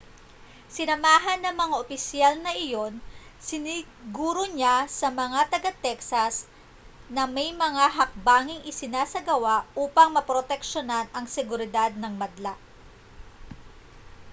sinamahan 0.75 1.39
ng 1.45 1.53
mga 1.61 1.75
opisyal 1.83 2.33
na 2.41 2.51
iyon 2.65 2.93
siniguro 3.49 4.43
niya 4.55 4.75
sa 4.99 5.07
mga 5.21 5.41
taga-texas 5.53 6.35
na 7.15 7.23
may 7.35 7.49
mga 7.65 7.85
hakbanging 7.97 8.65
isinasagawa 8.71 9.55
upang 9.83 10.09
maproteksiyonan 10.13 11.05
ang 11.13 11.25
seguridad 11.35 11.91
ng 11.97 12.13
madla 12.21 12.55